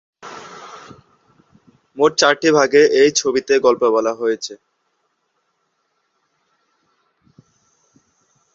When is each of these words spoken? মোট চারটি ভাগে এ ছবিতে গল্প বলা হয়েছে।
মোট 1.97 2.11
চারটি 2.21 2.49
ভাগে 2.57 2.81
এ 2.95 3.03
ছবিতে 3.19 3.53
গল্প 3.65 3.81
বলা 3.95 4.13
হয়েছে। 4.13 4.53